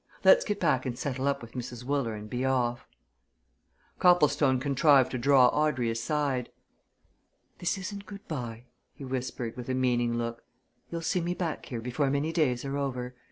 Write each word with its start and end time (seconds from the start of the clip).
"Let's 0.23 0.43
get 0.43 0.59
back 0.59 0.87
and 0.87 0.97
settle 0.97 1.27
up 1.27 1.43
with 1.43 1.51
Mrs. 1.51 1.83
Wooler 1.83 2.15
and 2.15 2.27
be 2.27 2.43
off." 2.43 2.87
Copplestone 3.99 4.59
contrived 4.59 5.11
to 5.11 5.19
draw 5.19 5.49
Audrey 5.49 5.91
aside. 5.91 6.49
"This 7.59 7.77
isn't 7.77 8.07
good 8.07 8.27
bye," 8.27 8.63
he 8.95 9.05
whispered, 9.05 9.55
with 9.55 9.69
a 9.69 9.75
meaning 9.75 10.17
look. 10.17 10.43
"You'll 10.89 11.01
see 11.01 11.21
me 11.21 11.35
back 11.35 11.67
here 11.67 11.81
before 11.81 12.09
many 12.09 12.31
days 12.33 12.65
are 12.65 12.77
over. 12.79 13.15